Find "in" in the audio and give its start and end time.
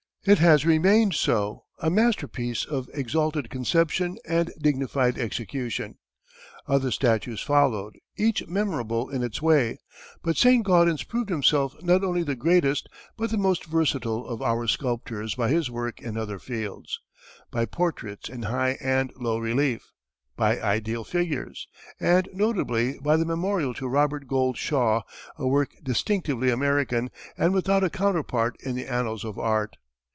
9.09-9.23, 15.99-16.17, 18.29-18.43, 28.61-28.75